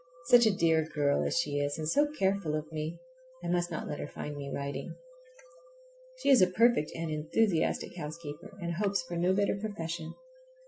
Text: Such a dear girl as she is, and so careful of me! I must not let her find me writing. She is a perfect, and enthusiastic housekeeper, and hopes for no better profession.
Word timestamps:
Such 0.29 0.47
a 0.47 0.51
dear 0.57 0.83
girl 0.95 1.23
as 1.27 1.37
she 1.37 1.59
is, 1.59 1.77
and 1.77 1.87
so 1.87 2.07
careful 2.11 2.55
of 2.55 2.71
me! 2.71 2.97
I 3.43 3.47
must 3.49 3.69
not 3.69 3.87
let 3.87 3.99
her 3.99 4.07
find 4.07 4.35
me 4.35 4.49
writing. 4.51 4.95
She 6.17 6.29
is 6.31 6.41
a 6.41 6.47
perfect, 6.49 6.91
and 6.95 7.11
enthusiastic 7.11 7.95
housekeeper, 7.95 8.57
and 8.59 8.73
hopes 8.73 9.03
for 9.03 9.15
no 9.15 9.31
better 9.31 9.55
profession. 9.55 10.15